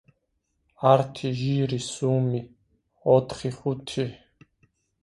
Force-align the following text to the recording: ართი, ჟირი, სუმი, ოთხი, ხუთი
ართი, 0.91 1.29
ჟირი, 1.39 1.79
სუმი, 1.91 2.39
ოთხი, 3.15 3.49
ხუთი 3.57 4.05